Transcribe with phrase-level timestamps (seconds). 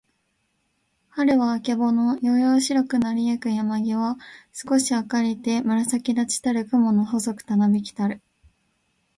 [1.09, 2.17] 春はるは、あけぼの。
[2.23, 4.17] やうやうしろくなりゆく山やまぎは、
[4.51, 8.19] すこし明あかりて、紫むらさきだちたる雲くもの、細ほそくたなびきたる。